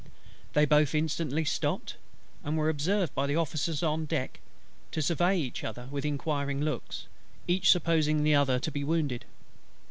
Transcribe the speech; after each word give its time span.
They 0.53 0.65
both 0.65 0.95
instantly 0.95 1.45
stopped; 1.45 1.95
and 2.43 2.57
were 2.57 2.69
observed 2.69 3.13
by 3.13 3.27
the 3.27 3.35
Officers 3.35 3.83
on 3.83 4.05
deck 4.05 4.39
to 4.93 4.99
survey 4.99 5.37
each 5.37 5.63
other 5.63 5.89
with 5.91 6.05
inquiring 6.05 6.59
looks, 6.61 7.05
each 7.47 7.69
supposing 7.69 8.23
the 8.23 8.33
other 8.33 8.57
to 8.61 8.71
be 8.71 8.83
wounded. 8.83 9.25